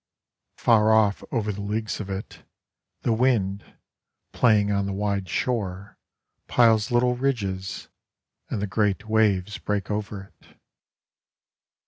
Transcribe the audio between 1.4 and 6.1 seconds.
the leagues of it, The wind, Playing on the wide shore,